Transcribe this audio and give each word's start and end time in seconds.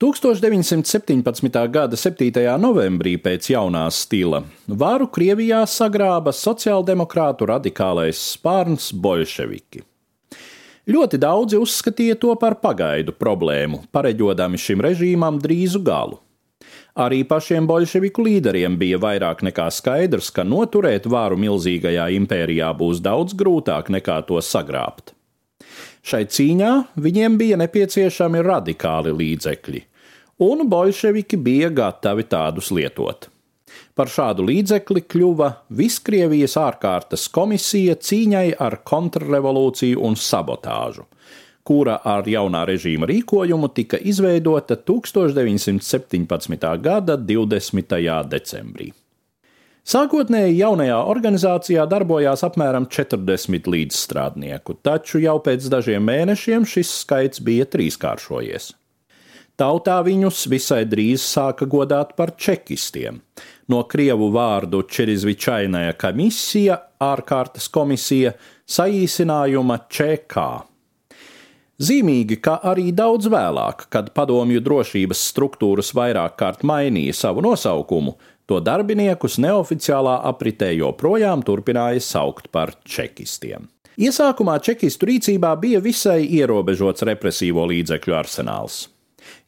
1917. 0.00 1.68
gada 1.68 1.96
7. 1.96 2.32
novembrī 2.56 3.18
pēc 3.20 3.50
jaunā 3.52 3.82
stila 3.92 4.38
varu 4.64 5.04
Krievijā 5.12 5.58
sagrāba 5.68 6.32
sociāldemokrātu 6.32 7.44
radikālais 7.50 8.22
spārns 8.30 8.94
bolševiki. 8.96 9.82
Ļoti 10.88 11.20
daudzi 11.20 11.60
uzskatīja 11.60 12.16
to 12.16 12.32
par 12.40 12.56
pagaidu 12.64 13.12
problēmu, 13.12 13.82
pareģodami 13.92 14.56
šim 14.56 14.80
režīmam 14.88 15.36
drīzu 15.36 15.84
galu. 15.84 16.16
Arī 16.96 17.20
pašiem 17.28 17.68
bolševiku 17.68 18.24
līderiem 18.24 18.80
bija 18.80 18.96
vairāk 19.04 19.44
nekā 19.50 19.68
skaidrs, 19.68 20.32
ka 20.32 20.48
noturēt 20.48 21.12
varu 21.12 21.36
milzīgajā 21.44 22.08
impērijā 22.16 22.72
būs 22.72 23.04
daudz 23.04 23.36
grūtāk 23.36 23.92
nekā 23.92 24.22
to 24.32 24.40
sagrābt. 24.40 25.12
Šai 26.00 26.24
cīņā 26.24 26.72
viņiem 26.96 27.36
bija 27.36 27.60
nepieciešami 27.60 28.40
radikāli 28.48 29.12
līdzekļi, 29.12 29.89
un 30.40 30.64
bolševiki 30.68 31.36
bija 31.36 31.68
gatavi 31.68 32.24
tādus 32.24 32.70
lietot. 32.72 33.28
Par 33.94 34.08
šādu 34.08 34.46
līdzekli 34.48 35.02
kļuva 35.04 35.50
Viskrievijas 35.76 36.56
ārkārtas 36.58 37.28
komisija 37.32 37.94
cīņai 38.00 38.54
ar 38.58 38.80
kontrrevolūciju 38.86 40.00
un 40.06 40.16
sabotāžu, 40.16 41.04
kura 41.66 41.98
ar 42.08 42.24
jaunā 42.28 42.64
režīma 42.70 43.06
rīkojumu 43.10 43.68
tika 43.76 44.00
izveidota 44.00 44.78
1917. 44.80 46.66
gada 46.80 47.18
20. 47.18 47.94
decembrī. 48.32 48.90
Sākotnēji 49.90 50.58
jaunajā 50.60 50.98
organizācijā 51.10 51.86
darbojās 51.88 52.44
apmēram 52.46 52.86
40 52.88 53.70
līdzstrādnieku, 53.74 54.76
taču 54.84 55.20
jau 55.20 55.38
pēc 55.44 55.68
dažiem 55.72 56.04
mēnešiem 56.04 56.68
šis 56.68 56.92
skaits 57.02 57.40
bija 57.44 57.68
trīskāršojies. 57.68 58.74
Tautā 59.60 59.98
viņus 60.00 60.46
visai 60.48 60.86
drīz 60.88 61.20
sāka 61.20 61.66
godāt 61.68 62.14
par 62.16 62.30
čekistiem. 62.40 63.18
No 63.68 63.82
krievu 63.84 64.30
vārdu 64.32 64.80
Čerizvičainaja 64.88 65.98
komisija, 66.00 66.78
ārkārtas 67.04 67.66
komisija, 67.68 68.32
saīsinājuma 68.64 69.76
ČK. 69.92 70.44
Zīmīgi, 71.80 72.38
ka 72.40 72.54
arī 72.70 72.86
daudz 72.96 73.28
vēlāk, 73.32 73.84
kad 73.92 74.08
padomju 74.16 74.62
drošības 74.64 75.24
struktūras 75.30 75.92
vairāk 75.96 76.38
kārt 76.40 76.64
mainīja 76.64 77.18
savu 77.18 77.44
nosaukumu, 77.44 78.14
to 78.48 78.62
darbiniekus 78.64 79.36
neoficiālā 79.44 80.14
apritē 80.30 80.70
joprojām 80.78 81.44
turpināja 81.44 82.00
saukt 82.04 82.48
par 82.52 82.72
čekistiem. 82.84 83.68
Iesākumā 84.00 84.56
čekistu 84.64 85.10
rīcībā 85.12 85.52
bija 85.60 85.82
visai 85.84 86.22
ierobežots 86.24 87.04
represīvo 87.10 87.66
līdzekļu 87.68 88.18
arsenāls. 88.22 88.80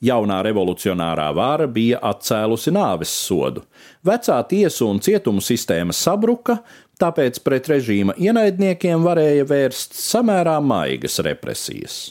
Jaunā 0.05 0.41
revolucionārā 0.47 1.29
vāra 1.37 1.69
bija 1.71 2.01
atcēlusi 2.13 2.73
nāves 2.75 3.13
sodu. 3.13 3.65
Vecā 4.07 4.39
tiesu 4.49 4.89
un 4.91 5.01
cietumu 5.05 5.43
sistēma 5.45 5.95
sabruka, 5.97 6.59
tāpēc 7.01 7.41
pret 7.45 7.71
režīma 7.73 8.17
ienaidniekiem 8.19 9.07
varēja 9.07 9.47
vērst 9.49 9.97
samērā 9.99 10.59
maigas 10.65 11.19
represijas. 11.25 12.03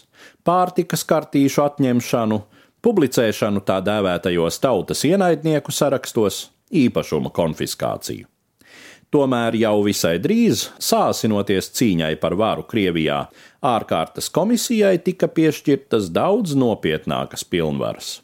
Pārtikas 0.48 1.06
kartīšu 1.08 1.66
atņemšanu, 1.68 2.42
publicēšanu 2.82 3.62
tā 3.68 3.78
dēvētajos 3.86 4.60
tautas 4.64 5.06
ienaidnieku 5.06 5.74
sarakstos, 5.76 6.48
īpašuma 6.72 7.30
konfiskāciju. 7.36 8.31
Tomēr 9.12 9.58
jau 9.60 9.82
visai 9.84 10.14
drīz, 10.24 10.70
sāsinoties 10.80 11.68
cīņai 11.76 12.14
par 12.22 12.38
varu 12.40 12.64
Krievijā, 12.64 13.26
ārkārtas 13.60 14.32
komisijai 14.32 14.94
tika 15.04 15.28
piešķirtas 15.28 16.08
daudz 16.16 16.56
nopietnākas 16.56 17.44
pilnvaras. 17.44 18.22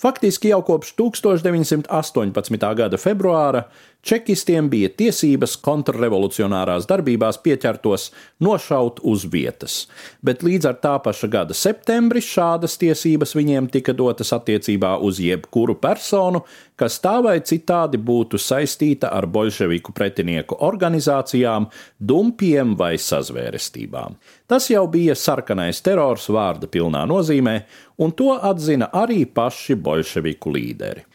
Faktiski 0.00 0.52
jau 0.52 0.60
kopš 0.64 0.92
1918. 0.98 2.68
gada 2.76 3.00
februāra 3.00 3.64
čekistiem 4.02 4.68
bija 4.72 4.88
tiesības 4.96 5.56
kontrrevolucionārās 5.64 6.86
darbībās 6.88 7.38
pieķertos 7.44 8.08
nošaut 8.40 9.00
uz 9.04 9.26
vietas, 9.32 9.82
bet 10.24 10.44
līdz 10.46 10.70
ar 10.70 10.78
tā 10.84 10.94
paša 11.04 11.30
gada 11.32 11.56
septembri 11.56 12.22
šādas 12.24 12.78
tiesības 12.80 13.36
viņiem 13.36 13.68
tika 13.72 13.94
dotas 13.96 14.32
attiecībā 14.36 14.96
uz 15.04 15.20
jebkuru 15.20 15.76
personu, 15.80 16.44
kas 16.80 16.96
tā 17.04 17.18
vai 17.24 17.36
citādi 17.44 18.00
būtu 18.00 18.40
saistīta 18.40 19.10
ar 19.12 19.26
bolševiku 19.28 19.92
pretinieku 19.92 20.56
organizācijām, 20.64 21.68
dumpiem 22.00 22.72
vai 22.80 22.94
sazvērestībām. 22.96 24.16
Tas 24.48 24.70
jau 24.72 24.86
bija 24.88 25.14
sarkanais 25.14 25.82
terors 25.84 26.30
vārda 26.32 26.70
pilnā 26.72 27.04
nozīmē, 27.10 27.56
un 28.00 28.16
to 28.16 28.32
atzina 28.32 28.88
arī 28.96 29.26
paši 29.28 29.76
bolševiku 29.76 30.56
līderi. 30.56 31.09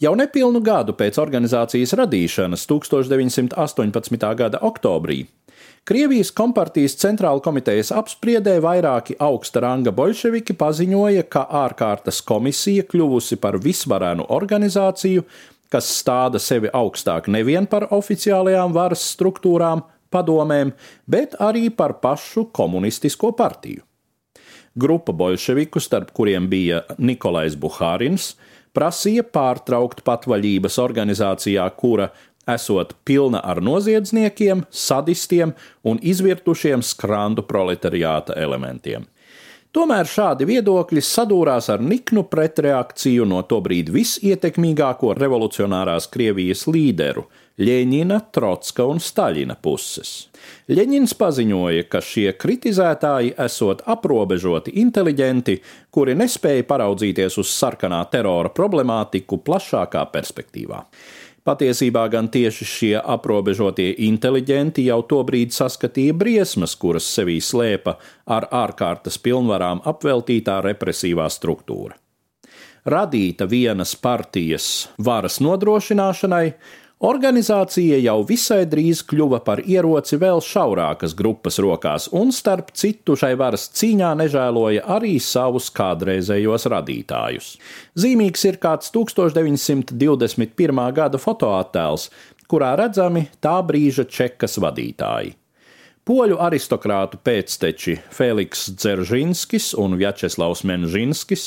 Jau 0.00 0.14
nepilnu 0.16 0.62
gadu 0.64 0.94
pēc 0.96 1.18
organizācijas 1.20 1.92
radīšanas, 2.00 2.62
1918. 2.70 4.22
gada 4.38 4.60
oktobrī, 4.64 5.26
Krievijas 5.84 6.30
kompartijas 6.36 6.94
centrāla 7.00 7.40
komitejas 7.44 7.90
apspriedē 7.96 8.54
vairāki 8.64 9.16
augsta 9.20 9.60
ranga 9.64 9.92
bolševiki 9.96 10.54
paziņoja, 10.60 11.24
ka 11.28 11.42
ārkārtas 11.64 12.20
komisija 12.24 12.84
kļuvusi 12.88 13.36
par 13.40 13.58
visvarenu 13.60 14.24
organizāciju, 14.32 15.24
kas 15.72 15.88
stāda 16.00 16.40
sevi 16.40 16.70
augstāk 16.72 17.28
nevien 17.32 17.68
par 17.68 17.88
oficiālajām 17.96 18.72
varas 18.76 19.02
struktūrām, 19.14 19.82
padomēm, 20.12 20.72
bet 21.08 21.36
arī 21.40 21.68
par 21.68 21.98
pašu 22.00 22.46
komunistisko 22.56 23.32
partiju. 23.36 23.84
Grupa 24.80 25.12
bolševiku, 25.12 25.80
starp 25.80 26.12
kuriem 26.16 26.48
bija 26.48 26.84
Nikolais 26.98 27.56
Buhārins, 27.58 28.34
prasīja 28.76 29.24
pārtraukt 29.26 30.04
patvaļības 30.06 30.78
organizācijā, 30.82 31.66
kura 31.76 32.10
esot 32.50 32.94
pilna 33.04 33.42
ar 33.44 33.60
noziedzniekiem, 33.62 34.64
sadistiem 34.70 35.54
un 35.86 36.00
izvirtušiem 36.02 36.82
skrandu 36.82 37.44
proletariāta 37.46 38.36
elementiem. 38.36 39.06
Tomēr 39.70 40.08
šādi 40.10 40.48
viedokļi 40.48 41.02
sadūrās 41.06 41.68
ar 41.70 41.82
niknu 41.86 42.24
pretreakciju 42.26 43.22
no 43.30 43.44
tobrīd 43.46 43.92
visietekmīgāko 43.94 45.12
revolucionārās 45.14 46.08
Krievijas 46.10 46.64
līderu 46.66 47.28
Ļeņina, 47.60 48.16
Trotska 48.34 48.88
un 48.90 48.98
Staļina 49.04 49.54
puses. 49.62 50.10
Ļeņins 50.74 51.14
paziņoja, 51.20 51.86
ka 51.92 52.00
šie 52.02 52.32
kritizētāji 52.40 53.36
esot 53.46 53.84
aprobežoti 53.94 54.74
inteliģenti, 54.82 55.60
kuri 55.94 56.18
nespēja 56.18 56.66
paraudzīties 56.66 57.38
uz 57.38 57.54
sarkanā 57.54 58.02
terora 58.10 58.50
problemātiku 58.50 59.38
plašākā 59.46 60.02
perspektīvā. 60.10 60.82
Patiesībā 61.50 62.04
gan 62.12 62.28
tieši 62.30 62.66
šie 62.70 62.92
aprobežotie 63.00 63.88
inteliģenti 64.06 64.84
jau 64.86 65.00
tobrīd 65.10 65.50
saskatīja 65.50 66.14
briesmas, 66.14 66.76
kuras 66.78 67.08
sevī 67.10 67.40
slēpa 67.42 67.96
ar 68.30 68.46
ārkārtas 68.54 69.18
pilnvarām 69.18 69.80
apveltītā 69.90 70.60
represīvā 70.68 71.26
struktūra. 71.26 71.96
Radīta 72.86 73.48
vienas 73.50 73.96
partijas 73.98 74.68
varas 75.02 75.40
nodrošināšanai, 75.42 76.44
Organizācija 77.00 77.96
jau 77.96 78.18
visai 78.28 78.66
drīz 78.68 78.98
kļuva 79.08 79.38
par 79.40 79.62
ieroci 79.64 80.18
vēl 80.20 80.42
šaurākas 80.44 81.14
grupas 81.16 81.56
rokās, 81.64 82.10
un 82.12 82.28
starp 82.28 82.74
citu 82.76 83.14
šai 83.16 83.30
varas 83.40 83.62
cīņā 83.72 84.10
nežēloja 84.20 84.82
arī 84.98 85.14
savus 85.24 85.70
kādreizējos 85.72 86.66
radītājus. 86.68 87.46
Zīmīgs 87.96 88.44
ir 88.50 88.58
kāds 88.60 88.92
1921. 88.92 90.82
gada 90.98 91.16
fotoattēls, 91.22 92.10
kurā 92.52 92.74
redzami 92.76 93.22
tā 93.40 93.54
brīža 93.64 94.04
čekas 94.04 94.58
vadītāji. 94.60 95.32
Poļu 96.04 96.36
aristokrātu 96.36 97.16
pēcteči 97.24 97.94
Feliks 98.12 98.66
Dzeržinskis 98.74 99.70
un 99.80 99.96
Vjačeslavs 99.96 100.66
Menžinskis, 100.68 101.46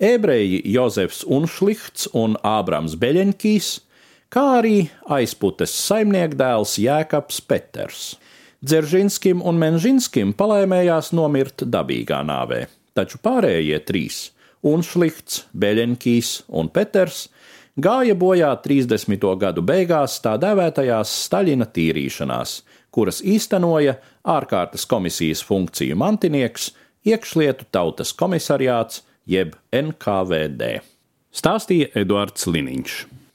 ebreji 0.00 0.62
Jozefs 0.72 1.26
Unšlihts 1.28 2.08
un 2.16 2.40
Ābrams 2.40 2.96
Beļeņkīs, 2.96 3.68
kā 4.32 4.44
arī 4.60 4.88
aizputes 5.08 5.72
saimniekdēls 5.86 6.76
Jēkabs 6.82 7.40
Peters. 7.48 8.16
Dzeržinskam 8.64 9.44
un 9.46 9.58
Menžinskim 9.60 10.32
palaimējās 10.36 11.12
nomirt 11.14 11.62
dabīgā 11.62 12.20
nāvē, 12.26 12.64
taču 12.94 13.20
pārējie 13.22 13.78
trīs- 13.86 14.30
Unšlikts, 14.72 15.44
Beļenkīs 15.54 16.42
un 16.48 16.68
Peters- 16.68 17.28
gāja 17.86 18.14
bojā 18.14 18.50
30. 18.62 19.36
gadu 19.36 19.62
beigās 19.62 20.20
tā 20.20 20.36
dēvētajās 20.36 21.08
Staļina 21.28 21.66
tīrīšanās, 21.66 22.62
kuras 22.90 23.22
īstenoja 23.22 23.96
ārkārtas 24.24 24.86
komisijas 24.86 25.40
funkciju 25.42 25.94
mantinieks, 25.94 26.72
iekšlietu 27.06 27.64
tautas 27.70 28.12
komisariāts 28.12 29.02
jeb 29.26 29.54
NKVD. 29.72 30.80
Stāstīja 31.32 31.92
Eduards 31.94 32.46
Liniņš. 32.46 33.17